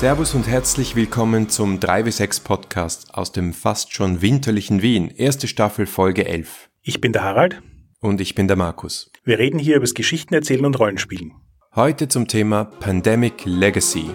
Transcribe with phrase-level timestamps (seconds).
[0.00, 5.10] Servus und herzlich willkommen zum 3W6 Podcast aus dem fast schon winterlichen Wien.
[5.14, 6.70] Erste Staffel Folge 11.
[6.80, 7.60] Ich bin der Harald.
[8.00, 9.10] Und ich bin der Markus.
[9.24, 11.32] Wir reden hier über das Geschichten erzählen und Rollenspielen.
[11.74, 14.06] Heute zum Thema Pandemic Legacy.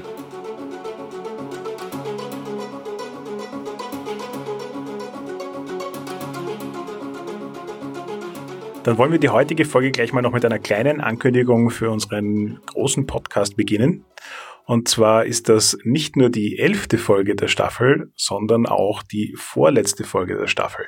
[8.82, 12.60] Dann wollen wir die heutige Folge gleich mal noch mit einer kleinen Ankündigung für unseren
[12.66, 14.04] großen Podcast beginnen.
[14.66, 20.04] Und zwar ist das nicht nur die elfte Folge der Staffel, sondern auch die vorletzte
[20.04, 20.86] Folge der Staffel.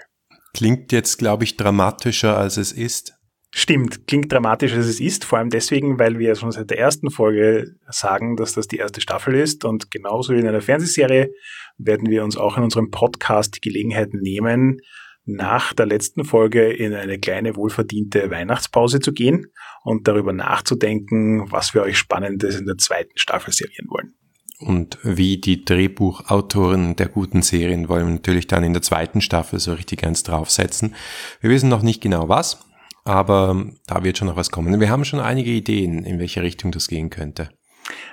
[0.53, 3.13] Klingt jetzt, glaube ich, dramatischer, als es ist.
[3.53, 7.11] Stimmt, klingt dramatischer, als es ist, vor allem deswegen, weil wir schon seit der ersten
[7.11, 11.31] Folge sagen, dass das die erste Staffel ist und genauso wie in einer Fernsehserie
[11.77, 14.81] werden wir uns auch in unserem Podcast die Gelegenheit nehmen,
[15.27, 19.47] nach der letzten Folge in eine kleine wohlverdiente Weihnachtspause zu gehen
[19.83, 24.15] und darüber nachzudenken, was wir euch Spannendes in der zweiten Staffel servieren wollen.
[24.59, 29.59] Und wie die Drehbuchautoren der guten Serien wollen wir natürlich dann in der zweiten Staffel
[29.59, 30.95] so richtig eins draufsetzen.
[31.41, 32.65] Wir wissen noch nicht genau was,
[33.03, 34.79] aber da wird schon noch was kommen.
[34.79, 37.49] Wir haben schon einige Ideen, in welche Richtung das gehen könnte.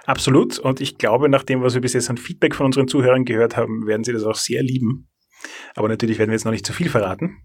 [0.05, 0.59] Absolut.
[0.59, 3.57] Und ich glaube, nach dem, was wir bis jetzt an Feedback von unseren Zuhörern gehört
[3.57, 5.09] haben, werden sie das auch sehr lieben.
[5.75, 7.39] Aber natürlich werden wir jetzt noch nicht zu viel verraten.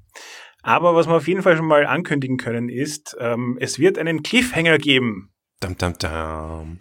[0.62, 4.24] Aber was wir auf jeden Fall schon mal ankündigen können, ist, ähm, es wird einen
[4.24, 5.32] Cliffhanger geben.
[5.62, 6.80] Dum, dum, dum.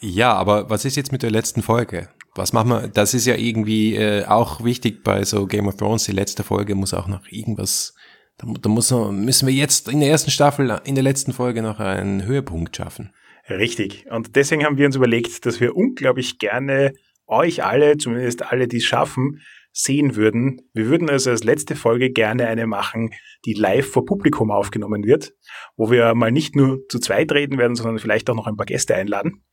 [0.00, 2.08] Ja, aber was ist jetzt mit der letzten Folge?
[2.34, 2.88] Was machen wir?
[2.88, 6.04] Das ist ja irgendwie äh, auch wichtig bei so Game of Thrones.
[6.04, 7.94] Die letzte Folge muss auch noch irgendwas.
[8.38, 11.80] Da, da muss, müssen wir jetzt in der ersten Staffel, in der letzten Folge noch
[11.80, 13.12] einen Höhepunkt schaffen.
[13.48, 14.06] Richtig.
[14.10, 16.92] Und deswegen haben wir uns überlegt, dass wir unglaublich gerne
[17.26, 19.40] euch alle, zumindest alle, die es schaffen,
[19.72, 20.62] sehen würden.
[20.72, 23.10] Wir würden also als letzte Folge gerne eine machen,
[23.44, 25.32] die live vor Publikum aufgenommen wird,
[25.76, 28.66] wo wir mal nicht nur zu zweit reden werden, sondern vielleicht auch noch ein paar
[28.66, 29.44] Gäste einladen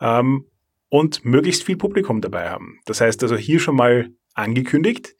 [0.00, 0.46] ähm,
[0.88, 2.80] und möglichst viel Publikum dabei haben.
[2.86, 5.14] Das heißt also hier schon mal angekündigt.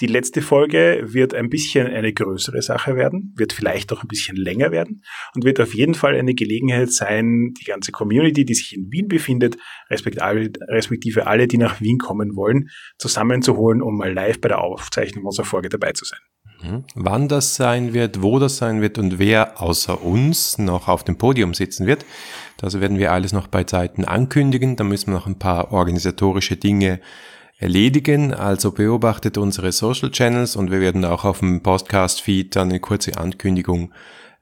[0.00, 4.36] Die letzte Folge wird ein bisschen eine größere Sache werden, wird vielleicht auch ein bisschen
[4.36, 5.02] länger werden
[5.34, 9.08] und wird auf jeden Fall eine Gelegenheit sein, die ganze Community, die sich in Wien
[9.08, 9.56] befindet,
[9.90, 12.68] respektive alle, die nach Wien kommen wollen,
[12.98, 16.20] zusammenzuholen, um mal live bei der Aufzeichnung unserer Folge dabei zu sein.
[16.62, 16.84] Mhm.
[16.94, 21.18] Wann das sein wird, wo das sein wird und wer außer uns noch auf dem
[21.18, 22.04] Podium sitzen wird,
[22.56, 24.76] das werden wir alles noch bei Zeiten ankündigen.
[24.76, 27.00] Da müssen wir noch ein paar organisatorische Dinge
[27.62, 28.34] erledigen.
[28.34, 33.16] Also beobachtet unsere Social Channels und wir werden auch auf dem Podcast-Feed dann eine kurze
[33.16, 33.92] Ankündigung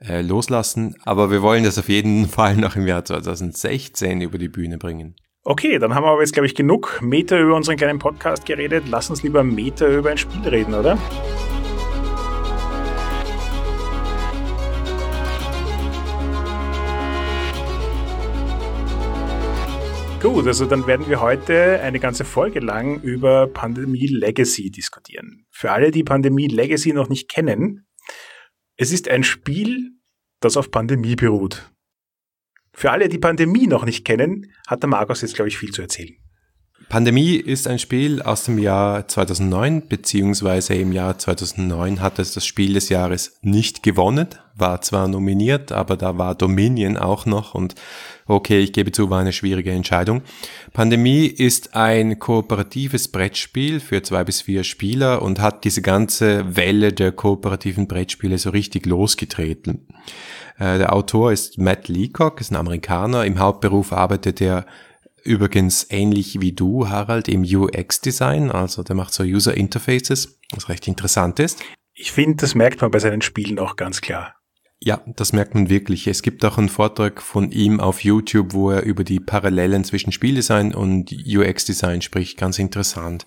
[0.01, 0.97] äh, loslassen.
[1.05, 5.15] Aber wir wollen das auf jeden Fall noch im Jahr 2016 über die Bühne bringen.
[5.43, 8.85] Okay, dann haben wir aber jetzt, glaube ich, genug Meter über unseren kleinen Podcast geredet.
[8.89, 10.99] Lass uns lieber Meter über ein Spiel reden, oder?
[20.21, 25.47] Gut, also dann werden wir heute eine ganze Folge lang über Pandemie Legacy diskutieren.
[25.51, 27.87] Für alle, die Pandemie Legacy noch nicht kennen,
[28.77, 29.93] es ist ein Spiel,
[30.41, 31.73] das auf Pandemie beruht.
[32.75, 35.81] Für alle, die Pandemie noch nicht kennen, hat der Markus jetzt, glaube ich, viel zu
[35.81, 36.15] erzählen.
[36.91, 42.45] Pandemie ist ein Spiel aus dem Jahr 2009, beziehungsweise im Jahr 2009 hat es das
[42.45, 47.77] Spiel des Jahres nicht gewonnen, war zwar nominiert, aber da war Dominion auch noch und
[48.27, 50.23] okay, ich gebe zu, war eine schwierige Entscheidung.
[50.73, 56.93] Pandemie ist ein kooperatives Brettspiel für zwei bis vier Spieler und hat diese ganze Welle
[56.93, 59.87] der kooperativen Brettspiele so richtig losgetreten.
[60.59, 63.25] Äh, der Autor ist Matt Leacock, ist ein Amerikaner.
[63.27, 64.67] Im Hauptberuf arbeitet er
[65.25, 70.89] Übrigens ähnlich wie du, Harald, im UX-Design, also der macht so User Interfaces, was recht
[70.89, 71.63] interessant ist.
[71.95, 74.35] Ich finde, das merkt man bei seinen Spielen auch ganz klar.
[74.83, 76.07] Ja, das merkt man wirklich.
[76.07, 80.11] Es gibt auch einen Vortrag von ihm auf YouTube, wo er über die Parallelen zwischen
[80.11, 82.39] Spieldesign und UX-Design spricht.
[82.39, 83.27] Ganz interessant.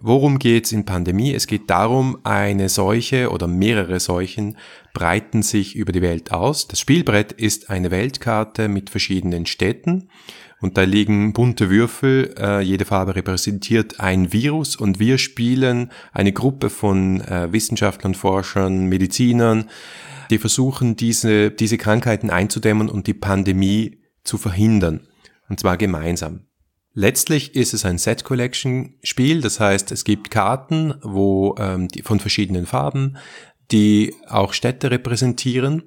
[0.00, 1.32] Worum geht's in Pandemie?
[1.32, 4.58] Es geht darum, eine Seuche oder mehrere Seuchen
[4.92, 6.66] breiten sich über die Welt aus.
[6.66, 10.08] Das Spielbrett ist eine Weltkarte mit verschiedenen Städten
[10.60, 16.32] und da liegen bunte Würfel, äh, jede Farbe repräsentiert ein Virus und wir spielen eine
[16.32, 19.68] Gruppe von äh, Wissenschaftlern, Forschern, Medizinern,
[20.30, 25.06] die versuchen, diese, diese Krankheiten einzudämmen und die Pandemie zu verhindern.
[25.48, 26.46] Und zwar gemeinsam.
[26.94, 32.02] Letztlich ist es ein Set Collection Spiel, das heißt, es gibt Karten, wo ähm, die,
[32.02, 33.16] von verschiedenen Farben,
[33.72, 35.82] die auch Städte repräsentieren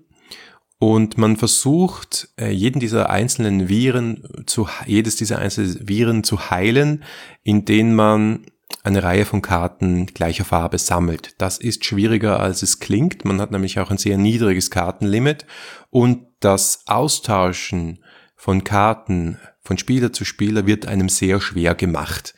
[0.79, 7.03] und man versucht, äh, jeden dieser einzelnen Viren zu, jedes dieser einzelnen Viren zu heilen,
[7.43, 8.45] indem man
[8.83, 11.35] eine Reihe von Karten gleicher Farbe sammelt.
[11.39, 13.25] Das ist schwieriger als es klingt.
[13.25, 15.45] Man hat nämlich auch ein sehr niedriges Kartenlimit
[15.89, 18.03] und das Austauschen
[18.35, 22.33] von Karten von Spieler zu Spieler wird einem sehr schwer gemacht.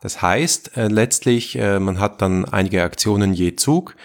[0.00, 3.96] Das heißt, äh, letztlich, äh, man hat dann einige Aktionen je Zug.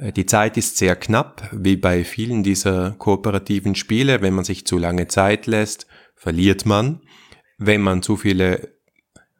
[0.00, 4.22] Äh, die Zeit ist sehr knapp, wie bei vielen dieser kooperativen Spiele.
[4.22, 5.86] Wenn man sich zu lange Zeit lässt,
[6.16, 7.00] verliert man.
[7.58, 8.74] Wenn man zu viele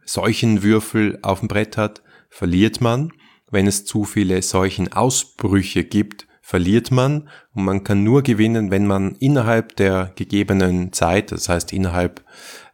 [0.05, 3.13] Seuchenwürfel auf dem Brett hat, verliert man.
[3.51, 7.29] Wenn es zu viele Seuchenausbrüche gibt, verliert man.
[7.55, 12.25] Und man kann nur gewinnen, wenn man innerhalb der gegebenen Zeit, das heißt innerhalb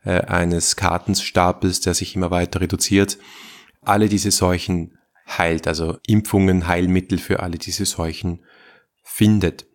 [0.04, 3.18] äh, eines Kartenstapels, der sich immer weiter reduziert,
[3.82, 8.44] alle diese Seuchen heilt, also Impfungen, Heilmittel für alle diese Seuchen
[9.02, 9.66] findet.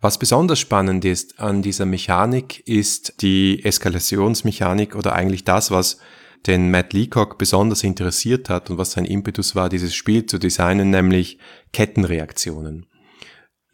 [0.00, 5.98] Was besonders spannend ist an dieser Mechanik, ist die Eskalationsmechanik oder eigentlich das, was
[6.46, 10.90] den Matt Leacock besonders interessiert hat und was sein Impetus war, dieses Spiel zu designen,
[10.90, 11.38] nämlich
[11.72, 12.86] Kettenreaktionen.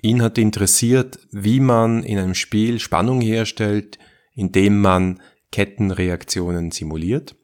[0.01, 3.99] Ihn hat interessiert, wie man in einem Spiel Spannung herstellt,
[4.35, 5.21] indem man
[5.51, 7.37] Kettenreaktionen simuliert.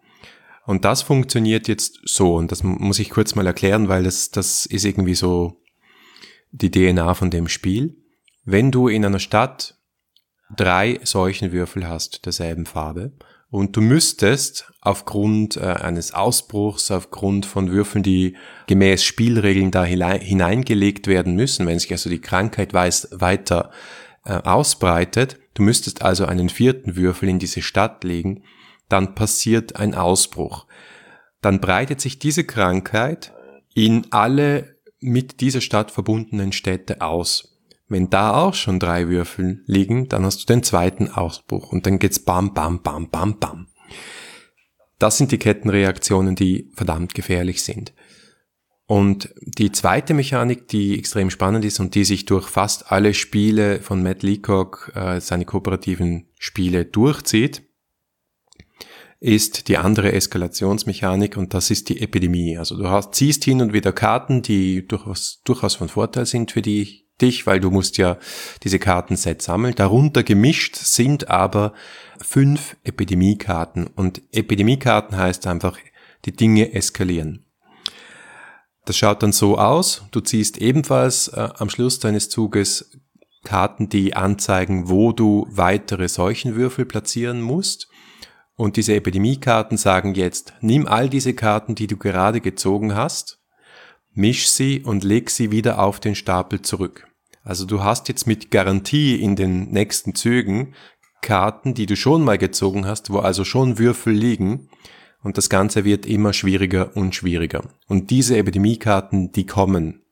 [0.67, 4.67] Und das funktioniert jetzt so, und das muss ich kurz mal erklären, weil das, das
[4.67, 5.61] ist irgendwie so
[6.53, 7.97] die DNA von dem Spiel.
[8.45, 9.77] Wenn du in einer Stadt
[10.57, 13.13] drei solchen Würfel hast derselben Farbe
[13.51, 18.37] und du müsstest aufgrund äh, eines Ausbruchs, aufgrund von Würfeln, die
[18.67, 23.71] gemäß Spielregeln da hineingelegt werden müssen, wenn sich also die Krankheit weiß, weiter
[24.25, 28.43] äh, ausbreitet, du müsstest also einen vierten Würfel in diese Stadt legen,
[28.91, 30.67] dann passiert ein Ausbruch.
[31.41, 33.33] Dann breitet sich diese Krankheit
[33.75, 37.59] in alle mit dieser Stadt verbundenen Städte aus.
[37.89, 41.99] Wenn da auch schon drei Würfel liegen, dann hast du den zweiten Ausbruch und dann
[41.99, 43.67] geht's bam, bam, bam, bam, bam.
[44.99, 47.95] Das sind die Kettenreaktionen, die verdammt gefährlich sind.
[48.87, 53.81] Und die zweite Mechanik, die extrem spannend ist und die sich durch fast alle Spiele
[53.81, 57.70] von Matt Leacock, äh, seine kooperativen Spiele durchzieht,
[59.21, 62.57] ist die andere Eskalationsmechanik und das ist die Epidemie.
[62.57, 66.63] Also du hast, ziehst hin und wieder Karten, die durchaus, durchaus von Vorteil sind für
[66.63, 68.17] die, dich, weil du musst ja
[68.63, 69.75] diese Kartenset sammeln.
[69.75, 71.75] Darunter gemischt sind aber
[72.19, 75.79] fünf Epidemiekarten und Epidemiekarten heißt einfach,
[76.25, 77.45] die Dinge eskalieren.
[78.87, 80.03] Das schaut dann so aus.
[80.13, 82.99] Du ziehst ebenfalls äh, am Schluss deines Zuges
[83.45, 87.90] Karten, die anzeigen, wo du weitere Seuchenwürfel platzieren musst.
[88.61, 93.41] Und diese Epidemiekarten sagen jetzt, nimm all diese Karten, die du gerade gezogen hast,
[94.13, 97.09] misch sie und leg sie wieder auf den Stapel zurück.
[97.43, 100.75] Also du hast jetzt mit Garantie in den nächsten Zügen
[101.23, 104.69] Karten, die du schon mal gezogen hast, wo also schon Würfel liegen,
[105.23, 107.63] und das Ganze wird immer schwieriger und schwieriger.
[107.89, 110.03] Und diese Epidemiekarten, die kommen.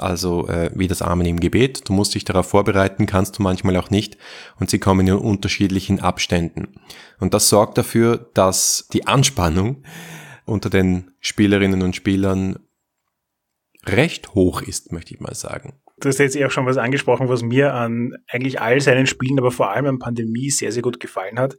[0.00, 1.88] Also äh, wie das Amen im Gebet.
[1.88, 4.16] Du musst dich darauf vorbereiten, kannst du manchmal auch nicht.
[4.58, 6.80] Und sie kommen in unterschiedlichen Abständen.
[7.18, 9.84] Und das sorgt dafür, dass die Anspannung
[10.44, 12.58] unter den Spielerinnen und Spielern
[13.86, 15.80] recht hoch ist, möchte ich mal sagen.
[16.00, 19.38] Du hast jetzt eh auch schon was angesprochen, was mir an eigentlich all seinen Spielen,
[19.38, 21.56] aber vor allem an Pandemie sehr, sehr gut gefallen hat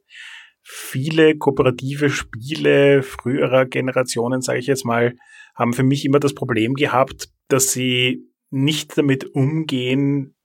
[0.71, 5.15] viele kooperative Spiele früherer Generationen, sage ich jetzt mal,
[5.55, 10.35] haben für mich immer das Problem gehabt, dass sie nicht damit umgehen,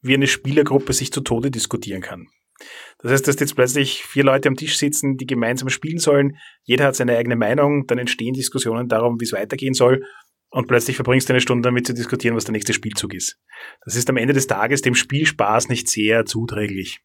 [0.00, 2.28] wie eine Spielergruppe sich zu Tode diskutieren kann.
[2.98, 6.38] Das heißt, dass jetzt plötzlich vier Leute am Tisch sitzen, die gemeinsam spielen sollen.
[6.62, 10.02] Jeder hat seine eigene Meinung, dann entstehen Diskussionen darum, wie es weitergehen soll
[10.50, 13.38] und plötzlich verbringst du eine Stunde damit zu diskutieren, was der nächste Spielzug ist.
[13.84, 17.00] Das ist am Ende des Tages dem Spielspaß nicht sehr zuträglich.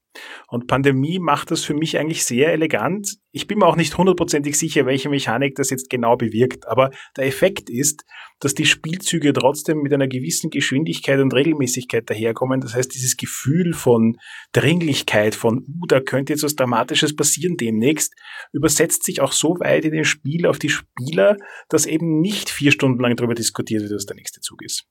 [0.47, 3.17] Und Pandemie macht das für mich eigentlich sehr elegant.
[3.33, 7.25] Ich bin mir auch nicht hundertprozentig sicher, welche Mechanik das jetzt genau bewirkt, aber der
[7.25, 8.03] Effekt ist,
[8.41, 12.59] dass die Spielzüge trotzdem mit einer gewissen Geschwindigkeit und Regelmäßigkeit daherkommen.
[12.59, 14.17] Das heißt, dieses Gefühl von
[14.51, 18.13] Dringlichkeit, von, uh, da könnte jetzt was Dramatisches passieren demnächst,
[18.51, 21.37] übersetzt sich auch so weit in dem Spiel auf die Spieler,
[21.69, 24.87] dass eben nicht vier Stunden lang darüber diskutiert wird, was der nächste Zug ist.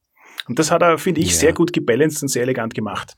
[0.48, 1.34] Und das hat er, finde ich, ja.
[1.34, 3.16] sehr gut gebalanced und sehr elegant gemacht.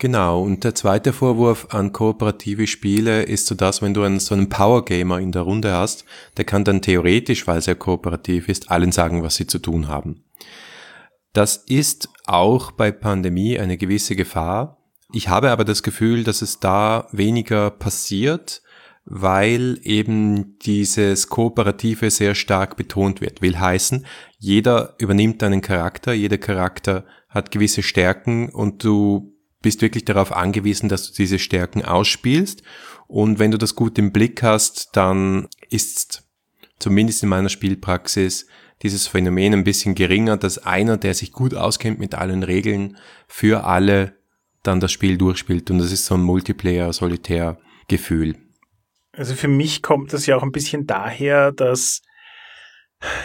[0.00, 4.34] Genau, und der zweite Vorwurf an kooperative Spiele ist so das, wenn du einen, so
[4.34, 6.06] einen Power Gamer in der Runde hast,
[6.38, 10.24] der kann dann theoretisch, weil er kooperativ ist, allen sagen, was sie zu tun haben.
[11.34, 14.78] Das ist auch bei Pandemie eine gewisse Gefahr.
[15.12, 18.62] Ich habe aber das Gefühl, dass es da weniger passiert,
[19.04, 23.42] weil eben dieses Kooperative sehr stark betont wird.
[23.42, 24.06] Will heißen,
[24.38, 30.88] jeder übernimmt einen Charakter, jeder Charakter hat gewisse Stärken und du bist wirklich darauf angewiesen,
[30.88, 32.62] dass du diese Stärken ausspielst.
[33.06, 36.24] Und wenn du das gut im Blick hast, dann ist
[36.78, 38.46] zumindest in meiner Spielpraxis
[38.82, 42.96] dieses Phänomen ein bisschen geringer, dass einer, der sich gut auskennt mit allen Regeln,
[43.28, 44.16] für alle
[44.62, 45.70] dann das Spiel durchspielt.
[45.70, 48.36] Und das ist so ein Multiplayer-Solitär-Gefühl.
[49.12, 52.02] Also für mich kommt das ja auch ein bisschen daher, dass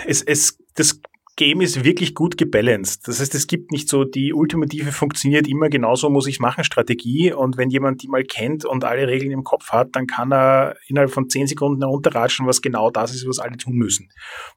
[0.06, 1.00] es, es das
[1.38, 3.08] Game ist wirklich gut gebalanced.
[3.08, 7.34] Das heißt, es gibt nicht so die ultimative funktioniert immer genauso muss ich machen Strategie
[7.34, 10.77] und wenn jemand die mal kennt und alle Regeln im Kopf hat, dann kann er
[10.88, 14.10] innerhalb von zehn Sekunden herunterratschen, was genau das ist, was alle tun müssen.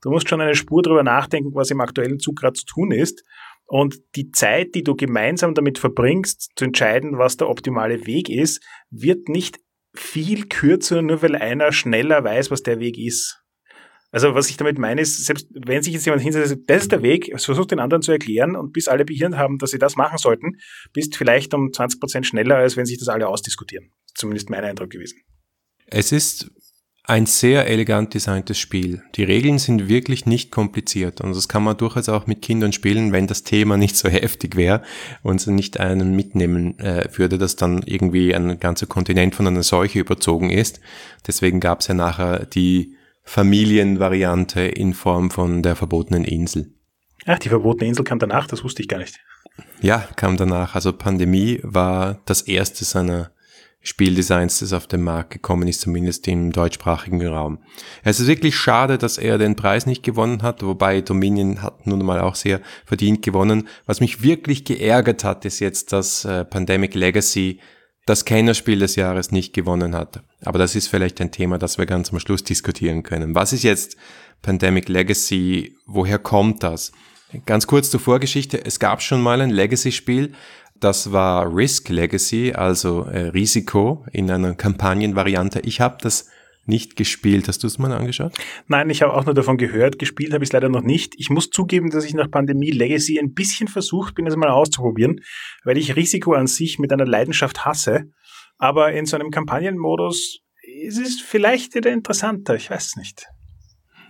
[0.02, 3.24] Du musst schon eine Spur drüber nachdenken, was im aktuellen Zug gerade zu tun ist
[3.66, 8.64] und die Zeit, die du gemeinsam damit verbringst, zu entscheiden, was der optimale Weg ist,
[8.90, 9.58] wird nicht
[9.94, 13.42] viel kürzer, nur weil einer schneller weiß, was der Weg ist.
[14.10, 17.02] Also was ich damit meine ist, selbst wenn sich jetzt jemand hinsetzt, das ist der
[17.02, 20.16] Weg, versucht den anderen zu erklären und bis alle behirnt haben, dass sie das machen
[20.16, 20.56] sollten,
[20.94, 23.90] bist vielleicht um 20 Prozent schneller, als wenn sich das alle ausdiskutieren.
[24.14, 25.20] Zumindest mein Eindruck gewesen.
[25.86, 26.50] Es ist
[27.04, 29.02] ein sehr elegant designtes Spiel.
[29.14, 33.12] Die Regeln sind wirklich nicht kompliziert und das kann man durchaus auch mit Kindern spielen,
[33.12, 34.82] wenn das Thema nicht so heftig wäre
[35.22, 39.62] und sie nicht einen mitnehmen äh, würde, dass dann irgendwie ein ganzer Kontinent von einer
[39.62, 40.80] Seuche überzogen ist.
[41.26, 42.97] Deswegen gab es ja nachher die
[43.28, 46.72] Familienvariante in Form von der verbotenen Insel.
[47.26, 49.20] Ach, die verbotene Insel kam danach, das wusste ich gar nicht.
[49.82, 50.74] Ja, kam danach.
[50.74, 53.30] Also Pandemie war das erste seiner
[53.82, 57.58] Spieldesigns, das auf den Markt gekommen ist, zumindest im deutschsprachigen Raum.
[58.02, 62.02] Es ist wirklich schade, dass er den Preis nicht gewonnen hat, wobei Dominion hat nun
[62.06, 63.68] mal auch sehr verdient gewonnen.
[63.84, 67.60] Was mich wirklich geärgert hat, ist jetzt, dass äh, Pandemic Legacy
[68.08, 70.22] das Kennerspiel des Jahres nicht gewonnen hat.
[70.42, 73.34] Aber das ist vielleicht ein Thema, das wir ganz am Schluss diskutieren können.
[73.34, 73.96] Was ist jetzt
[74.40, 75.76] Pandemic Legacy?
[75.86, 76.92] Woher kommt das?
[77.44, 78.64] Ganz kurz zur Vorgeschichte.
[78.64, 80.32] Es gab schon mal ein Legacy-Spiel.
[80.80, 85.60] Das war Risk Legacy, also äh, Risiko in einer Kampagnenvariante.
[85.60, 86.30] Ich habe das
[86.68, 87.48] nicht gespielt.
[87.48, 88.32] Hast du es mal angeschaut?
[88.66, 89.98] Nein, ich habe auch nur davon gehört.
[89.98, 91.14] Gespielt habe ich es leider noch nicht.
[91.16, 95.20] Ich muss zugeben, dass ich nach Pandemie Legacy ein bisschen versucht bin, es mal auszuprobieren,
[95.64, 98.10] weil ich Risiko an sich mit einer Leidenschaft hasse.
[98.58, 100.40] Aber in so einem Kampagnenmodus
[100.84, 102.54] ist es vielleicht wieder interessanter.
[102.54, 103.26] Ich weiß es nicht.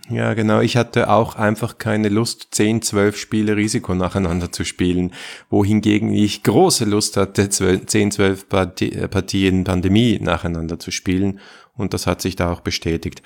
[0.09, 0.59] Ja, genau.
[0.61, 5.13] Ich hatte auch einfach keine Lust, 10, 12 Spiele Risiko nacheinander zu spielen,
[5.51, 11.39] wohingegen ich große Lust hatte, 10, 12 Partien Pandemie nacheinander zu spielen
[11.79, 13.21] und das hat sich da auch bestätigt.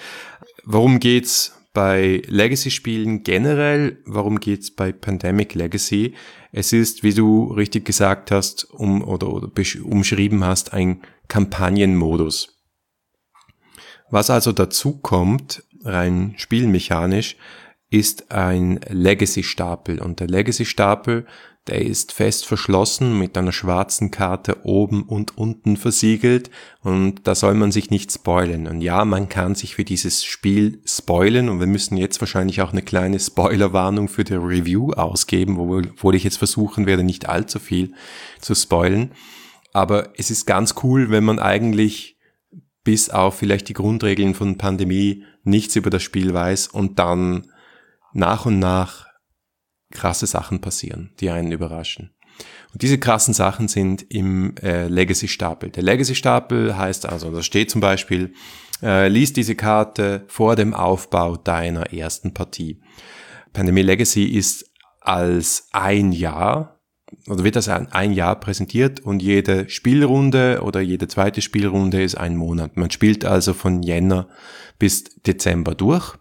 [0.64, 3.98] Worum geht's bei Legacy-Spielen generell?
[4.06, 6.14] Warum geht's bei Pandemic Legacy?
[6.52, 9.50] Es ist, wie du richtig gesagt hast, um oder, oder
[9.84, 12.62] umschrieben hast, ein Kampagnenmodus.
[14.12, 17.38] Was also dazu kommt, rein spielmechanisch,
[17.90, 20.00] ist ein Legacy-Stapel.
[20.00, 21.26] Und der Legacy-Stapel
[21.68, 26.50] der ist fest verschlossen mit einer schwarzen Karte oben und unten versiegelt
[26.82, 28.68] und da soll man sich nicht spoilen.
[28.68, 32.74] Und ja, man kann sich für dieses Spiel spoilen und wir müssen jetzt wahrscheinlich auch
[32.74, 37.94] eine kleine Spoilerwarnung für die Review ausgeben, obwohl ich jetzt versuchen werde, nicht allzu viel
[38.42, 39.12] zu spoilen.
[39.72, 42.18] Aber es ist ganz cool, wenn man eigentlich
[42.84, 47.48] bis auf vielleicht die Grundregeln von Pandemie nichts über das Spiel weiß und dann
[48.14, 49.13] nach und nach
[49.94, 52.12] krasse Sachen passieren, die einen überraschen.
[52.74, 55.70] Und diese krassen Sachen sind im äh, Legacy-Stapel.
[55.70, 58.34] Der Legacy-Stapel heißt also, da steht zum Beispiel,
[58.82, 62.82] äh, lies diese Karte vor dem Aufbau deiner ersten Partie.
[63.54, 66.80] Pandemie Legacy ist als ein Jahr
[67.28, 72.16] oder wird das ein, ein Jahr präsentiert und jede Spielrunde oder jede zweite Spielrunde ist
[72.16, 72.76] ein Monat.
[72.76, 74.28] Man spielt also von Jänner
[74.80, 76.16] bis Dezember durch.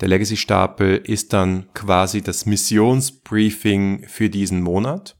[0.00, 5.16] Der Legacy-Stapel ist dann quasi das Missionsbriefing für diesen Monat.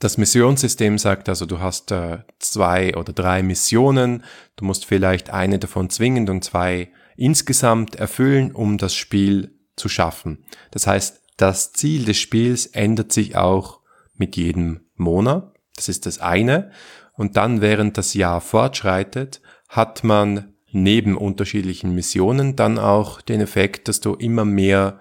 [0.00, 4.24] Das Missionssystem sagt also, du hast äh, zwei oder drei Missionen,
[4.56, 10.46] du musst vielleicht eine davon zwingend und zwei insgesamt erfüllen, um das Spiel zu schaffen.
[10.70, 13.80] Das heißt, das Ziel des Spiels ändert sich auch
[14.14, 15.54] mit jedem Monat.
[15.76, 16.70] Das ist das eine.
[17.12, 23.88] Und dann, während das Jahr fortschreitet, hat man neben unterschiedlichen Missionen dann auch den Effekt,
[23.88, 25.00] dass du immer mehr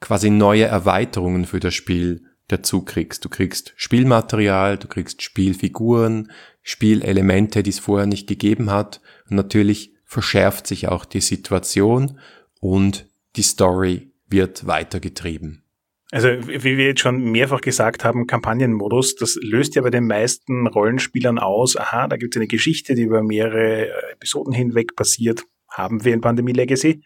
[0.00, 3.24] quasi neue Erweiterungen für das Spiel dazu kriegst.
[3.24, 6.30] Du kriegst Spielmaterial, du kriegst Spielfiguren,
[6.62, 9.00] Spielelemente, die es vorher nicht gegeben hat.
[9.28, 12.18] Und natürlich verschärft sich auch die Situation
[12.60, 13.06] und
[13.36, 15.62] die Story wird weitergetrieben.
[16.10, 20.66] Also, wie wir jetzt schon mehrfach gesagt haben, Kampagnenmodus, das löst ja bei den meisten
[20.66, 25.44] Rollenspielern aus, aha, da gibt es eine Geschichte, die über mehrere äh, Episoden hinweg passiert,
[25.70, 27.02] haben wir in Pandemie Legacy.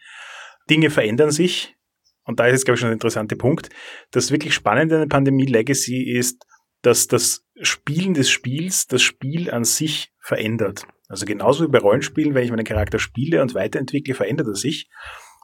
[0.69, 1.75] Dinge verändern sich.
[2.23, 3.67] Und da ist jetzt, glaube ich, schon ein interessanter Punkt.
[4.11, 6.45] Das wirklich Spannende an Pandemie Legacy ist,
[6.81, 10.87] dass das Spielen des Spiels das Spiel an sich verändert.
[11.09, 14.89] Also genauso wie bei Rollenspielen, wenn ich meinen Charakter spiele und weiterentwickle, verändert er sich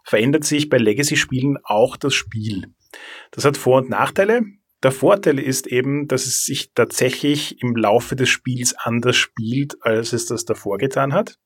[0.09, 2.73] verändert sich bei Legacy-Spielen auch das Spiel.
[3.31, 4.43] Das hat Vor- und Nachteile.
[4.81, 10.13] Der Vorteil ist eben, dass es sich tatsächlich im Laufe des Spiels anders spielt, als
[10.13, 11.37] es das davor getan hat.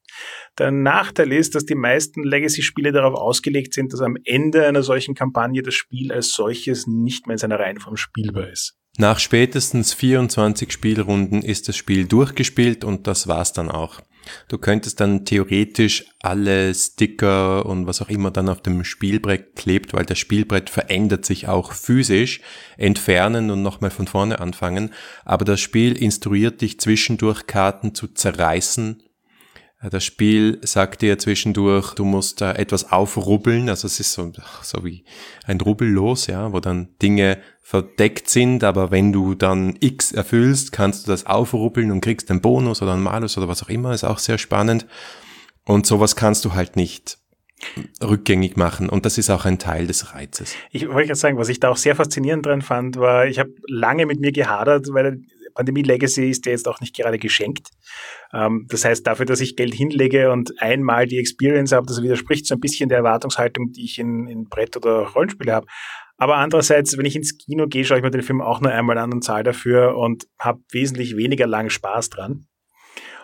[0.60, 5.16] Der Nachteil ist, dass die meisten Legacy-Spiele darauf ausgelegt sind, dass am Ende einer solchen
[5.16, 8.76] Kampagne das Spiel als solches nicht mehr in seiner Reihenform spielbar ist.
[9.00, 14.02] Nach spätestens 24 Spielrunden ist das Spiel durchgespielt und das war's dann auch.
[14.48, 19.94] Du könntest dann theoretisch alle Sticker und was auch immer dann auf dem Spielbrett klebt,
[19.94, 22.42] weil das Spielbrett verändert sich auch physisch,
[22.78, 24.94] entfernen und nochmal von vorne anfangen.
[25.26, 29.04] Aber das Spiel instruiert dich zwischendurch Karten zu zerreißen
[29.90, 34.86] das Spiel sagt dir zwischendurch, du musst da etwas aufrubbeln, also es ist so, so
[34.86, 35.04] wie
[35.46, 41.06] ein Rubbellos, ja, wo dann Dinge verdeckt sind, aber wenn du dann X erfüllst, kannst
[41.06, 44.04] du das aufrubbeln und kriegst einen Bonus oder einen Malus oder was auch immer, ist
[44.04, 44.86] auch sehr spannend.
[45.66, 47.18] Und sowas kannst du halt nicht
[48.04, 50.56] rückgängig machen und das ist auch ein Teil des Reizes.
[50.72, 53.52] Ich wollte gerade sagen, was ich da auch sehr faszinierend dran fand, war, ich habe
[53.68, 55.22] lange mit mir gehadert, weil
[55.54, 57.70] Pandemie Legacy ist ja jetzt auch nicht gerade geschenkt.
[58.34, 62.46] Ähm, das heißt, dafür, dass ich Geld hinlege und einmal die Experience habe, das widerspricht
[62.46, 65.68] so ein bisschen der Erwartungshaltung, die ich in, in Brett- oder Rollenspiele habe.
[66.18, 68.98] Aber andererseits, wenn ich ins Kino gehe, schaue ich mir den Film auch nur einmal
[68.98, 72.46] an und zahle dafür und habe wesentlich weniger lang Spaß dran.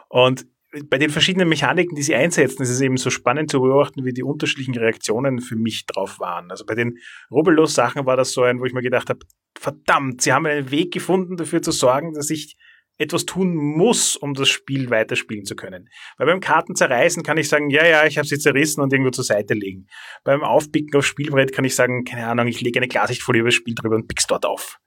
[0.09, 0.45] Und
[0.89, 4.13] bei den verschiedenen Mechaniken, die sie einsetzen, ist es eben so spannend zu beobachten, wie
[4.13, 6.51] die unterschiedlichen Reaktionen für mich drauf waren.
[6.51, 6.97] Also bei den
[7.31, 9.19] Rubbellos-Sachen war das so ein, wo ich mir gedacht habe,
[9.57, 12.55] verdammt, sie haben einen Weg gefunden, dafür zu sorgen, dass ich
[12.99, 15.89] etwas tun muss, um das Spiel weiterspielen zu können.
[16.17, 19.11] Weil beim Karten zerreißen kann ich sagen, ja, ja, ich habe sie zerrissen und irgendwo
[19.11, 19.87] zur Seite legen.
[20.25, 23.55] Beim Aufpicken aufs Spielbrett kann ich sagen, keine Ahnung, ich lege eine Klarsichtfolie über das
[23.55, 24.79] Spiel drüber und pick's dort auf.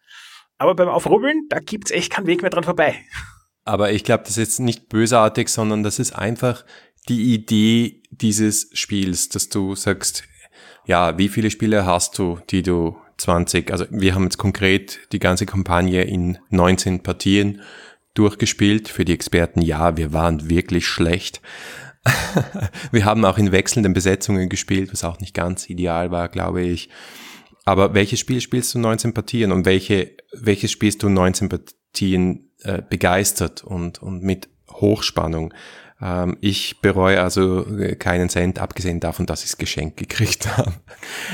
[0.58, 3.02] Aber beim Aufrubbeln, da gibt's echt keinen Weg mehr dran vorbei.
[3.64, 6.64] Aber ich glaube, das ist jetzt nicht bösartig, sondern das ist einfach
[7.08, 10.24] die Idee dieses Spiels, dass du sagst,
[10.86, 15.20] ja, wie viele Spiele hast du, die du 20, also wir haben jetzt konkret die
[15.20, 17.60] ganze Kampagne in 19 Partien
[18.14, 18.88] durchgespielt.
[18.88, 21.40] Für die Experten, ja, wir waren wirklich schlecht.
[22.90, 26.88] wir haben auch in wechselnden Besetzungen gespielt, was auch nicht ganz ideal war, glaube ich.
[27.64, 32.82] Aber welches Spiel spielst du 19 Partien und welche, welches spielst du 19 Partien äh,
[32.88, 35.52] begeistert und, und mit Hochspannung?
[36.02, 40.74] Ähm, ich bereue also äh, keinen Cent, abgesehen davon, dass ich es geschenkt gekriegt habe.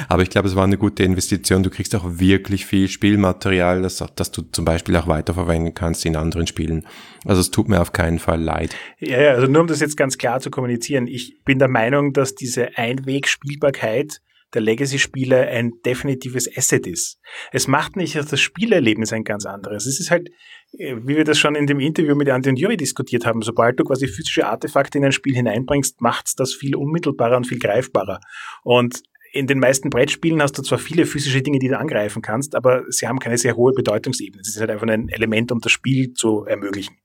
[0.09, 1.63] Aber ich glaube, es war eine gute Investition.
[1.63, 6.17] Du kriegst auch wirklich viel Spielmaterial, das, das du zum Beispiel auch weiterverwenden kannst in
[6.17, 6.87] anderen Spielen.
[7.25, 8.77] Also es tut mir auf keinen Fall leid.
[8.99, 11.07] Ja, also nur um das jetzt ganz klar zu kommunizieren.
[11.07, 14.21] Ich bin der Meinung, dass diese Einwegspielbarkeit
[14.55, 17.19] der Legacy-Spiele ein definitives Asset ist.
[17.53, 19.87] Es macht nicht das Spielerlebnis ein ganz anderes.
[19.87, 20.31] Es ist halt,
[20.73, 23.85] wie wir das schon in dem Interview mit Andi und Juri diskutiert haben, sobald du
[23.85, 28.21] quasi physische Artefakte in ein Spiel hineinbringst, macht es das viel unmittelbarer und viel greifbarer.
[28.63, 29.03] Und
[29.33, 32.85] in den meisten Brettspielen hast du zwar viele physische Dinge, die du angreifen kannst, aber
[32.89, 34.41] sie haben keine sehr hohe Bedeutungsebene.
[34.41, 36.97] Es ist halt einfach ein Element, um das Spiel zu ermöglichen.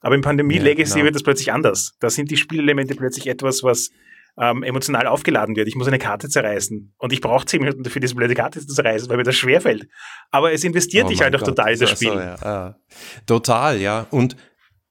[0.00, 1.04] Aber im Pandemie ja, Legacy genau.
[1.06, 1.94] wird das plötzlich anders.
[2.00, 3.90] Da sind die Spielelemente plötzlich etwas, was
[4.38, 5.68] ähm, emotional aufgeladen wird.
[5.68, 8.74] Ich muss eine Karte zerreißen und ich brauche zehn Minuten dafür, diese blöde Karte zu
[8.74, 9.88] zerreißen, weil mir das schwerfällt.
[10.30, 12.12] Aber es investiert oh dich halt auch total in das Spiel.
[12.12, 12.34] So, ja.
[12.42, 12.76] Ah.
[13.26, 14.06] Total, ja.
[14.10, 14.36] Und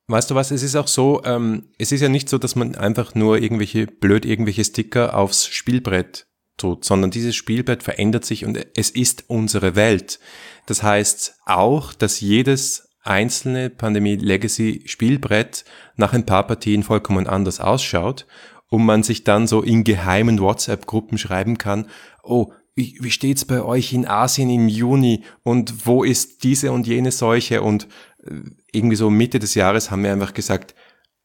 [0.10, 2.74] Weißt du was, es ist auch so, ähm, es ist ja nicht so, dass man
[2.74, 6.26] einfach nur irgendwelche blöd irgendwelche Sticker aufs Spielbrett
[6.58, 10.20] tut, sondern dieses Spielbrett verändert sich und es ist unsere Welt.
[10.66, 15.64] Das heißt auch, dass jedes einzelne Pandemie Legacy Spielbrett
[15.96, 18.26] nach ein paar Partien vollkommen anders ausschaut
[18.70, 21.88] und man sich dann so in geheimen WhatsApp-Gruppen schreiben kann,
[22.24, 26.88] oh, wie, wie steht's bei euch in Asien im Juni und wo ist diese und
[26.88, 27.88] jene Seuche und
[28.24, 28.36] äh,
[28.72, 30.76] irgendwie so Mitte des Jahres haben wir einfach gesagt,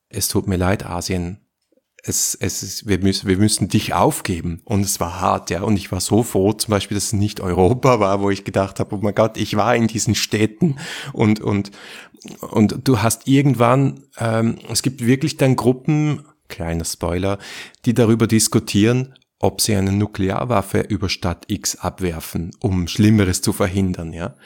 [0.09, 1.44] es tut mir leid, Asien,
[2.07, 4.61] es, es ist, wir müssen, wir müssen dich aufgeben.
[4.64, 5.62] Und es war hart, ja.
[5.62, 8.78] Und ich war so froh, zum Beispiel, dass es nicht Europa war, wo ich gedacht
[8.78, 10.76] habe, oh mein Gott, ich war in diesen Städten
[11.12, 11.70] und, und,
[12.40, 16.24] und du hast irgendwann, ähm, es gibt wirklich dann Gruppen,
[16.55, 17.38] kleiner Spoiler,
[17.85, 24.12] die darüber diskutieren, ob sie eine Nuklearwaffe über Stadt X abwerfen, um Schlimmeres zu verhindern,
[24.12, 24.37] ja.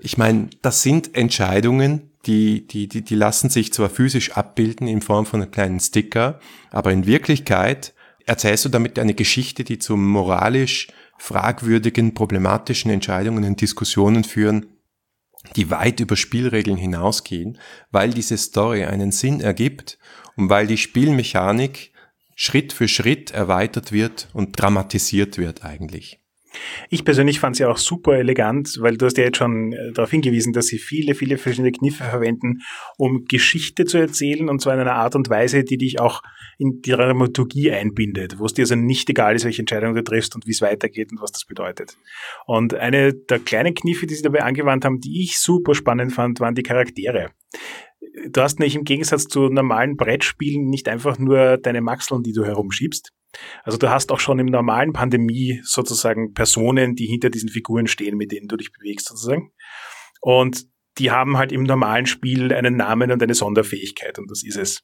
[0.00, 5.00] Ich meine, das sind Entscheidungen, die, die, die, die lassen sich zwar physisch abbilden in
[5.00, 6.38] Form von einem kleinen Sticker,
[6.70, 7.94] aber in Wirklichkeit
[8.26, 14.66] erzählst du damit eine Geschichte, die zu moralisch fragwürdigen, problematischen Entscheidungen und Diskussionen führen,
[15.56, 17.58] die weit über Spielregeln hinausgehen,
[17.90, 19.98] weil diese Story einen Sinn ergibt
[20.38, 21.90] und weil die Spielmechanik
[22.36, 26.20] Schritt für Schritt erweitert wird und dramatisiert wird eigentlich.
[26.88, 30.10] Ich persönlich fand sie auch super elegant, weil du hast ja jetzt schon äh, darauf
[30.10, 32.60] hingewiesen, dass sie viele, viele verschiedene Kniffe verwenden,
[32.96, 36.22] um Geschichte zu erzählen und zwar in einer Art und Weise, die dich auch
[36.56, 40.34] in die Dramaturgie einbindet, wo es dir also nicht egal ist, welche Entscheidung du triffst
[40.36, 41.98] und wie es weitergeht und was das bedeutet.
[42.46, 46.40] Und eine der kleinen Kniffe, die sie dabei angewandt haben, die ich super spannend fand,
[46.40, 47.30] waren die Charaktere
[48.28, 52.44] du hast nämlich im Gegensatz zu normalen Brettspielen nicht einfach nur deine Maxeln, die du
[52.44, 53.12] herumschiebst.
[53.62, 58.16] Also du hast auch schon im normalen Pandemie sozusagen Personen, die hinter diesen Figuren stehen,
[58.16, 59.52] mit denen du dich bewegst sozusagen.
[60.20, 60.66] Und
[60.98, 64.80] die haben halt im normalen Spiel einen Namen und eine Sonderfähigkeit und das ist es.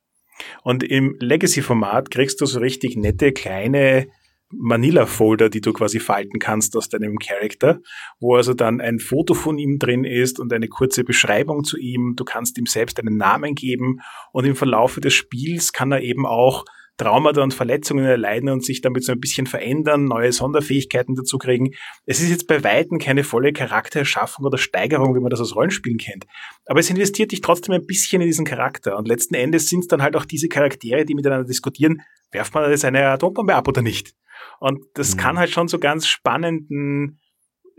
[0.62, 4.08] Und im Legacy-Format kriegst du so richtig nette kleine
[4.50, 7.80] Manila-Folder, die du quasi falten kannst aus deinem Charakter,
[8.20, 12.14] wo also dann ein Foto von ihm drin ist und eine kurze Beschreibung zu ihm.
[12.16, 14.00] Du kannst ihm selbst einen Namen geben
[14.32, 16.64] und im Verlaufe des Spiels kann er eben auch
[16.96, 21.72] Traumata und Verletzungen erleiden und sich damit so ein bisschen verändern, neue Sonderfähigkeiten dazu kriegen.
[22.06, 25.98] Es ist jetzt bei Weitem keine volle Charaktererschaffung oder Steigerung, wie man das aus Rollenspielen
[25.98, 26.24] kennt.
[26.66, 28.96] Aber es investiert dich trotzdem ein bisschen in diesen Charakter.
[28.96, 32.70] Und letzten Endes sind es dann halt auch diese Charaktere, die miteinander diskutieren, werft man
[32.70, 34.14] jetzt eine Atombombe ab oder nicht?
[34.60, 35.20] Und das mhm.
[35.20, 37.20] kann halt schon so ganz spannenden,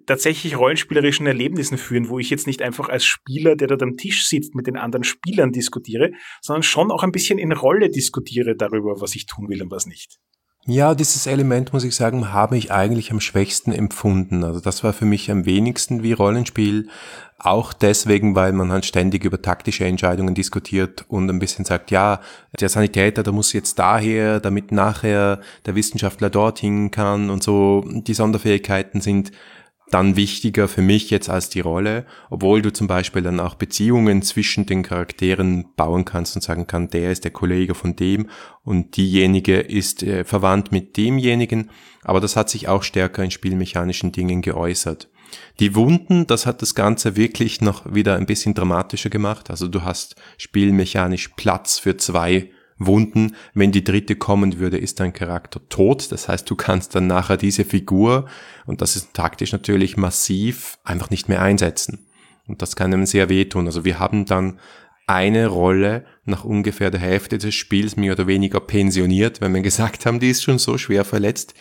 [0.06, 4.28] tatsächlich rollenspielerischen Erlebnissen führen, wo ich jetzt nicht einfach als Spieler, der dort am Tisch
[4.28, 9.02] sitzt, mit den anderen Spielern diskutiere, sondern schon auch ein bisschen in Rolle diskutiere darüber,
[9.02, 10.20] was ich tun will und was nicht.
[10.68, 14.44] Ja, dieses Element, muss ich sagen, habe ich eigentlich am schwächsten empfunden.
[14.44, 16.90] Also das war für mich am wenigsten wie Rollenspiel.
[17.38, 22.20] Auch deswegen, weil man halt ständig über taktische Entscheidungen diskutiert und ein bisschen sagt, ja,
[22.60, 27.86] der Sanitäter, der muss jetzt daher, damit nachher der Wissenschaftler dorthin kann und so.
[27.88, 29.32] Die Sonderfähigkeiten sind
[29.92, 34.22] dann wichtiger für mich jetzt als die Rolle, obwohl du zum Beispiel dann auch Beziehungen
[34.22, 38.28] zwischen den Charakteren bauen kannst und sagen kann, der ist der Kollege von dem
[38.64, 41.70] und diejenige ist äh, verwandt mit demjenigen,
[42.04, 45.10] aber das hat sich auch stärker in spielmechanischen Dingen geäußert.
[45.60, 49.50] Die Wunden, das hat das Ganze wirklich noch wieder ein bisschen dramatischer gemacht.
[49.50, 53.36] Also du hast spielmechanisch Platz für zwei Wunden.
[53.54, 56.12] Wenn die dritte kommen würde, ist dein Charakter tot.
[56.12, 58.28] Das heißt, du kannst dann nachher diese Figur,
[58.66, 62.08] und das ist taktisch natürlich massiv, einfach nicht mehr einsetzen.
[62.48, 63.66] Und das kann einem sehr wehtun.
[63.66, 64.60] Also wir haben dann
[65.08, 70.06] eine Rolle nach ungefähr der Hälfte des Spiels mehr oder weniger pensioniert, wenn wir gesagt
[70.06, 71.54] haben, die ist schon so schwer verletzt.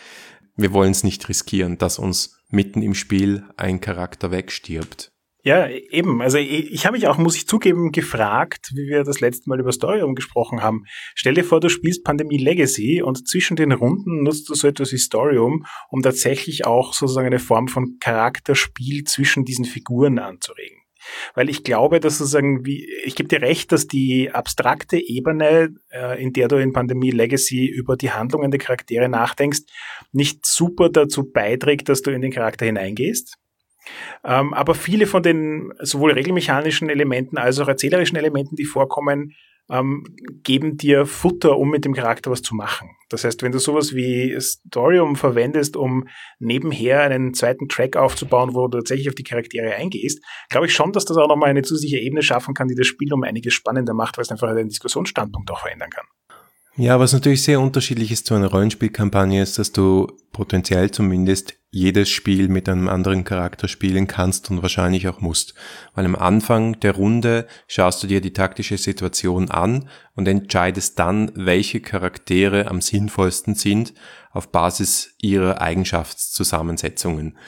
[0.57, 5.14] Wir wollen es nicht riskieren, dass uns mitten im Spiel ein Charakter wegstirbt.
[5.47, 6.23] Ja, eben.
[6.23, 9.61] Also ich, ich habe mich auch, muss ich zugeben, gefragt, wie wir das letzte Mal
[9.61, 10.85] über Storyum gesprochen haben.
[11.15, 14.91] Stell dir vor, du spielst Pandemie Legacy und zwischen den Runden nutzt du so etwas
[14.93, 20.79] wie Storyum, um tatsächlich auch sozusagen eine Form von Charakterspiel zwischen diesen Figuren anzuregen.
[21.35, 26.23] Weil ich glaube, dass sozusagen, wie, ich gebe dir recht, dass die abstrakte Ebene, äh,
[26.23, 29.61] in der du in Pandemie Legacy über die Handlungen der Charaktere nachdenkst,
[30.11, 33.37] nicht super dazu beiträgt, dass du in den Charakter hineingehst.
[34.25, 39.35] Ähm, aber viele von den sowohl regelmechanischen Elementen als auch erzählerischen Elementen, die vorkommen,
[39.71, 40.05] ähm,
[40.43, 42.91] geben dir Futter, um mit dem Charakter was zu machen.
[43.09, 46.07] Das heißt, wenn du sowas wie Storium verwendest, um
[46.39, 50.93] nebenher einen zweiten Track aufzubauen, wo du tatsächlich auf die Charaktere eingehst, glaube ich schon,
[50.93, 53.95] dass das auch nochmal eine zusätzliche Ebene schaffen kann, die das Spiel um einiges spannender
[53.95, 56.07] macht, weil es einfach den Diskussionsstandpunkt auch verändern kann.
[56.77, 62.09] Ja, was natürlich sehr unterschiedlich ist zu einer Rollenspielkampagne, ist, dass du potenziell zumindest jedes
[62.11, 65.55] Spiel mit einem anderen Charakter spielen kannst und wahrscheinlich auch musst.
[65.95, 71.31] Weil am Anfang der Runde schaust du dir die taktische Situation an und entscheidest dann,
[71.37, 73.95] welche Charaktere am sinnvollsten sind
[74.33, 77.39] auf Basis ihrer Eigenschaftszusammensetzungen.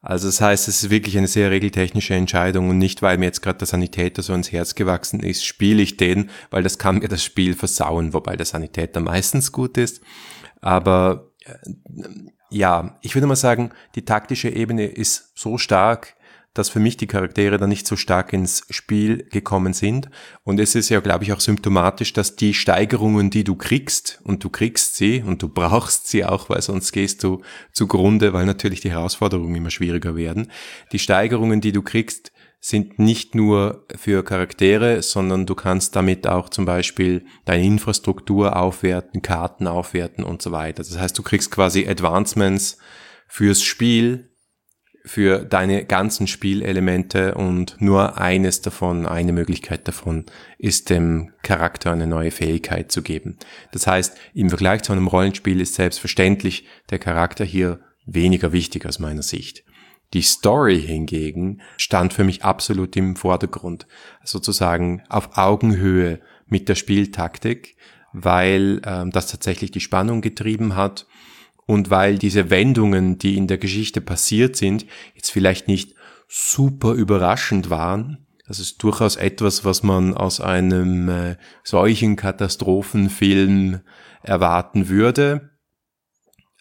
[0.00, 3.42] Also das heißt, es ist wirklich eine sehr regeltechnische Entscheidung und nicht, weil mir jetzt
[3.42, 7.08] gerade der Sanitäter so ins Herz gewachsen ist, spiele ich den, weil das kann mir
[7.08, 10.00] das Spiel versauen, wobei der Sanitäter meistens gut ist.
[10.60, 11.54] Aber äh,
[12.50, 16.14] ja, ich würde mal sagen, die taktische Ebene ist so stark,
[16.58, 20.10] dass für mich die Charaktere dann nicht so stark ins Spiel gekommen sind.
[20.44, 24.42] Und es ist ja, glaube ich, auch symptomatisch, dass die Steigerungen, die du kriegst, und
[24.44, 27.42] du kriegst sie und du brauchst sie auch, weil sonst gehst du
[27.72, 30.50] zugrunde, weil natürlich die Herausforderungen immer schwieriger werden.
[30.92, 36.48] Die Steigerungen, die du kriegst, sind nicht nur für Charaktere, sondern du kannst damit auch
[36.48, 40.82] zum Beispiel deine Infrastruktur aufwerten, Karten aufwerten und so weiter.
[40.82, 42.78] Das heißt, du kriegst quasi Advancements
[43.28, 44.27] fürs Spiel,
[45.04, 50.26] für deine ganzen Spielelemente und nur eines davon, eine Möglichkeit davon
[50.58, 53.38] ist dem Charakter eine neue Fähigkeit zu geben.
[53.72, 58.98] Das heißt, im Vergleich zu einem Rollenspiel ist selbstverständlich der Charakter hier weniger wichtig aus
[58.98, 59.64] meiner Sicht.
[60.14, 63.86] Die Story hingegen stand für mich absolut im Vordergrund,
[64.24, 67.76] sozusagen auf Augenhöhe mit der Spieltaktik,
[68.12, 71.06] weil ähm, das tatsächlich die Spannung getrieben hat
[71.68, 75.94] und weil diese Wendungen, die in der Geschichte passiert sind, jetzt vielleicht nicht
[76.26, 78.26] super überraschend waren.
[78.46, 83.80] Das ist durchaus etwas, was man aus einem äh, solchen Katastrophenfilm
[84.22, 85.50] erwarten würde.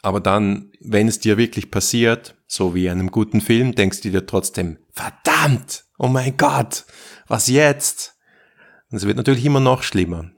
[0.02, 4.12] Aber dann, wenn es dir wirklich passiert, so wie in einem guten Film, denkst du
[4.12, 6.86] dir trotzdem, verdammt, oh mein Gott,
[7.28, 8.17] was jetzt?
[8.91, 10.32] Und es wird natürlich immer noch schlimmer.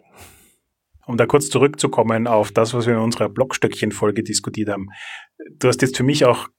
[1.09, 4.89] Um da kurz zurückzukommen auf das, was wir in unserer Blockstöckchen-Folge diskutiert haben.
[5.57, 6.49] Du hast jetzt für mich auch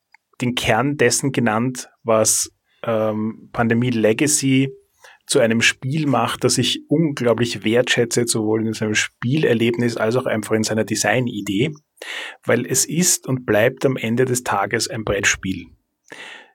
[0.40, 2.50] den Kern dessen genannt, was
[2.82, 4.74] ähm, Pandemie Legacy
[5.24, 10.56] zu einem Spiel macht, das ich unglaublich wertschätze, sowohl in seinem Spielerlebnis als auch einfach
[10.56, 11.70] in seiner Designidee,
[12.44, 15.66] weil es ist und bleibt am Ende des Tages ein Brettspiel.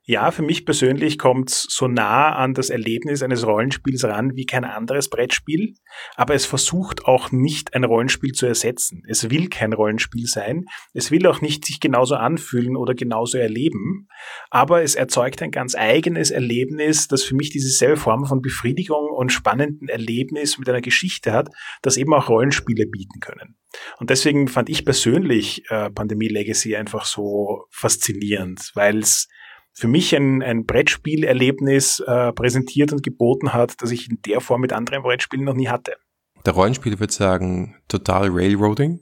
[0.08, 4.46] Ja, für mich persönlich kommt es so nah an das Erlebnis eines Rollenspiels ran wie
[4.46, 5.74] kein anderes Brettspiel,
[6.16, 9.02] aber es versucht auch nicht ein Rollenspiel zu ersetzen.
[9.08, 14.08] Es will kein Rollenspiel sein, es will auch nicht sich genauso anfühlen oder genauso erleben,
[14.52, 19.32] aber es erzeugt ein ganz eigenes Erlebnis, das für mich dieselbe Form von Befriedigung und
[19.32, 21.50] spannenden Erlebnis mit einer Geschichte hat,
[21.82, 23.58] das eben auch Rollenspiele bieten können.
[23.98, 29.28] Und deswegen fand ich persönlich äh, Pandemie Legacy einfach so faszinierend, weil es
[29.76, 34.62] für mich ein, ein Brettspielerlebnis äh, präsentiert und geboten hat, das ich in der Form
[34.62, 35.98] mit anderen Brettspielen noch nie hatte.
[36.46, 39.02] Der Rollenspieler würde sagen, total Railroading.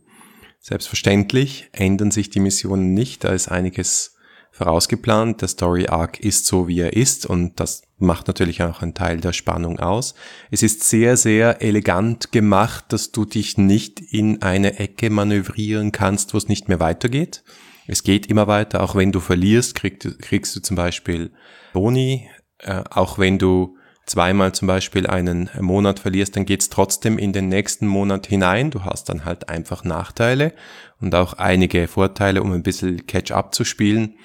[0.59, 4.15] Selbstverständlich ändern sich die Missionen nicht, da ist einiges
[4.51, 5.41] vorausgeplant.
[5.41, 9.19] Der Story Arc ist so, wie er ist und das macht natürlich auch einen Teil
[9.19, 10.15] der Spannung aus.
[10.49, 16.33] Es ist sehr, sehr elegant gemacht, dass du dich nicht in eine Ecke manövrieren kannst,
[16.33, 17.43] wo es nicht mehr weitergeht.
[17.87, 21.31] Es geht immer weiter, auch wenn du verlierst, kriegst, kriegst du zum Beispiel
[21.73, 27.33] Boni, äh, auch wenn du zweimal zum Beispiel einen Monat verlierst, dann geht's trotzdem in
[27.33, 28.71] den nächsten Monat hinein.
[28.71, 30.53] Du hast dann halt einfach Nachteile
[30.99, 34.15] und auch einige Vorteile, um ein bisschen Catch-up zu spielen.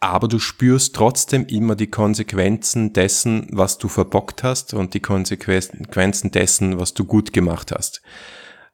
[0.00, 6.30] Aber du spürst trotzdem immer die Konsequenzen dessen, was du verbockt hast und die Konsequenzen
[6.30, 8.02] dessen, was du gut gemacht hast.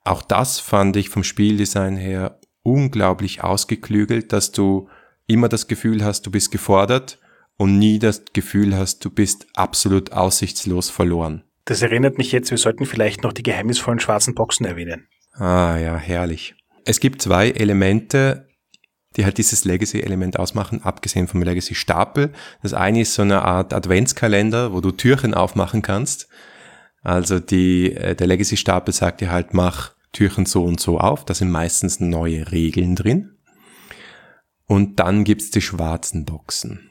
[0.04, 4.88] Auch das fand ich vom Spieldesign her unglaublich ausgeklügelt, dass du
[5.26, 7.18] immer das Gefühl hast, du bist gefordert
[7.56, 11.44] und nie das Gefühl hast, du bist absolut aussichtslos verloren.
[11.64, 15.06] Das erinnert mich jetzt, wir sollten vielleicht noch die geheimnisvollen schwarzen Boxen erwähnen.
[15.34, 16.54] Ah ja, herrlich.
[16.84, 18.48] Es gibt zwei Elemente,
[19.16, 22.32] die halt dieses Legacy-Element ausmachen, abgesehen vom Legacy-Stapel.
[22.62, 26.28] Das eine ist so eine Art Adventskalender, wo du Türchen aufmachen kannst.
[27.02, 31.24] Also die, äh, der Legacy-Stapel sagt dir halt, mach Türchen so und so auf.
[31.24, 33.36] Da sind meistens neue Regeln drin.
[34.66, 36.90] Und dann gibt's die schwarzen Boxen.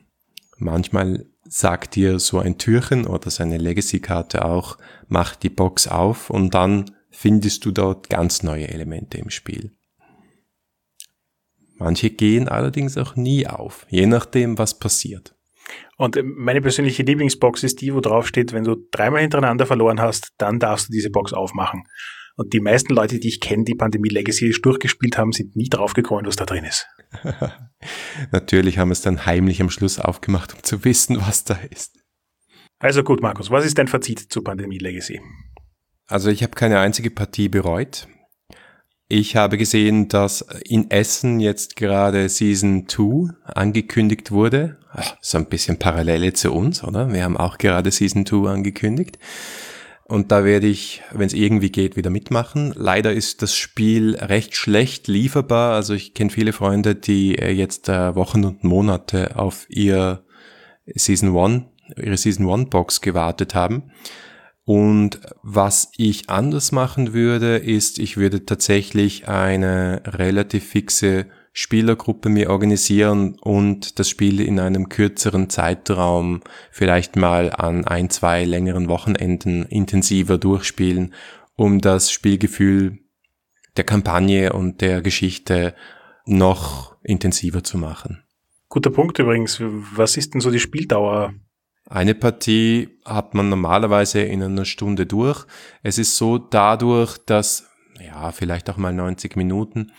[0.57, 6.53] Manchmal sagt dir so ein Türchen oder seine Legacy-Karte auch, mach die Box auf und
[6.53, 9.75] dann findest du dort ganz neue Elemente im Spiel.
[11.75, 15.36] Manche gehen allerdings auch nie auf, je nachdem, was passiert.
[15.97, 20.34] Und meine persönliche Lieblingsbox ist die, wo drauf steht, wenn du dreimal hintereinander verloren hast,
[20.38, 21.84] dann darfst du diese Box aufmachen.
[22.35, 26.25] Und die meisten Leute, die ich kenne, die Pandemie Legacy durchgespielt haben, sind nie draufgekommen,
[26.25, 26.87] was da drin ist.
[28.31, 31.97] Natürlich haben wir es dann heimlich am Schluss aufgemacht, um zu wissen, was da ist.
[32.79, 35.21] Also gut, Markus, was ist dein Fazit zu Pandemie Legacy?
[36.07, 38.07] Also ich habe keine einzige Partie bereut.
[39.07, 44.77] Ich habe gesehen, dass in Essen jetzt gerade Season 2 angekündigt wurde.
[44.93, 47.11] Ach, so ein bisschen Parallele zu uns, oder?
[47.13, 49.19] Wir haben auch gerade Season 2 angekündigt.
[50.12, 52.74] Und da werde ich, wenn es irgendwie geht, wieder mitmachen.
[52.76, 55.74] Leider ist das Spiel recht schlecht lieferbar.
[55.74, 60.26] Also ich kenne viele Freunde, die äh, jetzt äh, Wochen und Monate auf ihr
[60.86, 61.63] Season 1,
[61.95, 63.93] ihre Season 1 Box gewartet haben.
[64.65, 72.49] Und was ich anders machen würde, ist, ich würde tatsächlich eine relativ fixe Spielergruppe mir
[72.49, 79.65] organisieren und das Spiel in einem kürzeren Zeitraum vielleicht mal an ein, zwei längeren Wochenenden
[79.65, 81.13] intensiver durchspielen,
[81.55, 82.99] um das Spielgefühl
[83.75, 85.75] der Kampagne und der Geschichte
[86.25, 88.23] noch intensiver zu machen.
[88.69, 89.61] Guter Punkt übrigens.
[89.95, 91.33] Was ist denn so die Spieldauer?
[91.85, 95.45] Eine Partie hat man normalerweise in einer Stunde durch.
[95.83, 97.67] Es ist so dadurch, dass,
[97.99, 99.91] ja, vielleicht auch mal 90 Minuten,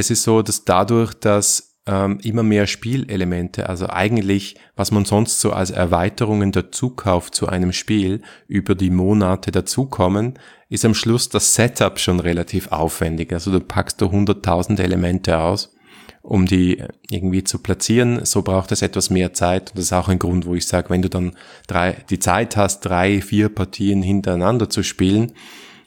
[0.00, 5.40] es ist so, dass dadurch, dass ähm, immer mehr Spielelemente, also eigentlich, was man sonst
[5.40, 11.28] so als Erweiterungen dazu kauft zu einem Spiel, über die Monate dazukommen, ist am Schluss
[11.28, 13.32] das Setup schon relativ aufwendig.
[13.32, 15.74] Also du packst da 100.000 Elemente aus,
[16.22, 18.24] um die irgendwie zu platzieren.
[18.24, 19.70] So braucht es etwas mehr Zeit.
[19.70, 21.36] Und das ist auch ein Grund, wo ich sage, wenn du dann
[21.66, 25.32] drei, die Zeit hast, drei, vier Partien hintereinander zu spielen,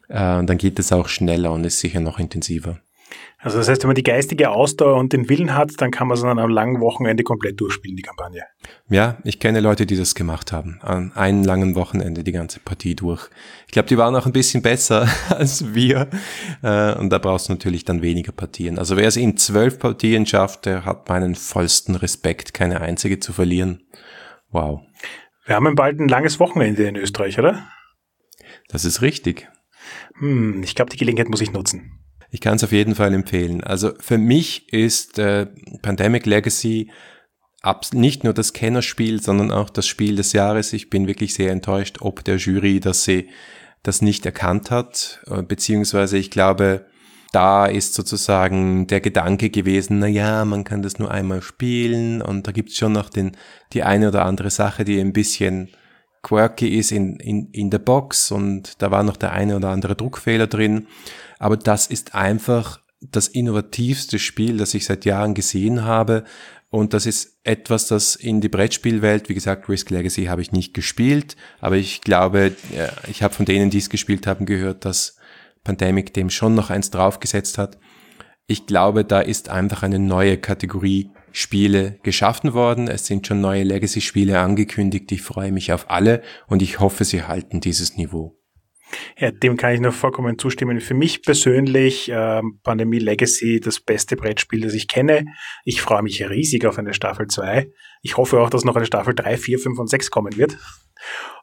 [0.09, 2.79] äh, dann geht es auch schneller und ist sicher noch intensiver.
[3.43, 6.17] Also das heißt, wenn man die geistige Ausdauer und den Willen hat, dann kann man
[6.17, 8.43] es an einem langen Wochenende komplett durchspielen, die Kampagne.
[8.89, 10.79] Ja, ich kenne Leute, die das gemacht haben.
[10.81, 13.29] An einem langen Wochenende die ganze Partie durch.
[13.67, 16.09] Ich glaube, die waren auch ein bisschen besser als wir.
[16.61, 18.79] Äh, und da brauchst du natürlich dann weniger Partien.
[18.79, 23.33] Also wer es in zwölf Partien schafft, der hat meinen vollsten Respekt, keine einzige zu
[23.33, 23.81] verlieren.
[24.51, 24.81] Wow.
[25.45, 27.67] Wir haben bald ein langes Wochenende in Österreich, oder?
[28.69, 29.49] Das ist richtig.
[30.19, 32.02] Hm, ich glaube, die Gelegenheit muss ich nutzen.
[32.33, 33.63] Ich kann es auf jeden Fall empfehlen.
[33.63, 35.45] Also für mich ist äh,
[35.83, 36.89] Pandemic Legacy
[37.93, 40.73] nicht nur das Kennerspiel, sondern auch das Spiel des Jahres.
[40.73, 43.29] Ich bin wirklich sehr enttäuscht, ob der Jury, dass sie
[43.83, 46.87] das nicht erkannt hat, äh, beziehungsweise ich glaube,
[47.31, 52.47] da ist sozusagen der Gedanke gewesen, na ja, man kann das nur einmal spielen und
[52.47, 53.37] da gibt's schon noch den,
[53.73, 55.69] die eine oder andere Sache, die ein bisschen
[56.23, 59.95] quirky ist in, in, in der Box und da war noch der eine oder andere
[59.95, 60.87] Druckfehler drin.
[61.37, 66.23] Aber das ist einfach das innovativste Spiel, das ich seit Jahren gesehen habe.
[66.69, 70.73] Und das ist etwas, das in die Brettspielwelt, wie gesagt, Risk Legacy habe ich nicht
[70.73, 72.55] gespielt, aber ich glaube,
[73.07, 75.17] ich habe von denen, die es gespielt haben, gehört, dass
[75.63, 77.77] Pandemic dem schon noch eins draufgesetzt hat.
[78.47, 82.87] Ich glaube, da ist einfach eine neue Kategorie Spiele geschaffen worden.
[82.87, 85.11] Es sind schon neue Legacy-Spiele angekündigt.
[85.11, 88.39] Ich freue mich auf alle und ich hoffe, sie halten dieses Niveau.
[89.17, 90.79] Ja, dem kann ich nur vollkommen zustimmen.
[90.79, 95.25] Für mich persönlich äh, Pandemie Legacy das beste Brettspiel, das ich kenne.
[95.65, 97.71] Ich freue mich riesig auf eine Staffel 2.
[98.03, 100.57] Ich hoffe auch, dass noch eine Staffel 3, 4, 5 und 6 kommen wird.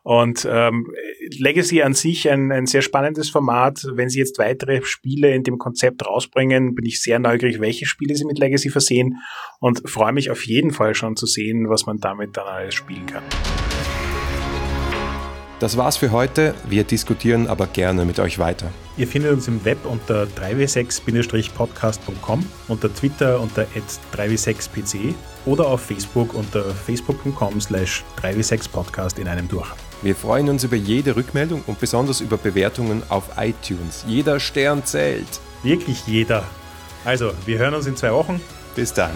[0.03, 0.90] Und ähm,
[1.38, 3.87] Legacy an sich ein, ein sehr spannendes Format.
[3.92, 8.14] Wenn Sie jetzt weitere Spiele in dem Konzept rausbringen, bin ich sehr neugierig, welche Spiele
[8.14, 9.18] Sie mit Legacy versehen
[9.59, 13.07] und freue mich auf jeden Fall schon zu sehen, was man damit dann alles spielen
[13.07, 13.23] kann.
[15.59, 16.55] Das war's für heute.
[16.68, 18.73] Wir diskutieren aber gerne mit euch weiter.
[19.01, 23.67] Ihr findet uns im Web unter 3w6-podcast.com, unter Twitter unter
[24.15, 25.15] 3w6pc
[25.47, 29.71] oder auf Facebook unter facebook.com slash 3w6podcast in einem durch.
[30.03, 34.05] Wir freuen uns über jede Rückmeldung und besonders über Bewertungen auf iTunes.
[34.07, 35.41] Jeder Stern zählt.
[35.63, 36.45] Wirklich jeder.
[37.07, 38.39] Also, wir hören uns in zwei Wochen.
[38.77, 39.13] Bis dann.